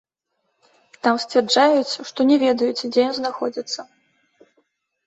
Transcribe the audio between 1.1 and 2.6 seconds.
сцвярджаюць, што не